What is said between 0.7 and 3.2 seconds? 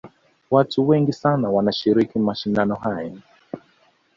wengi sana wanashiriki mashindano hayo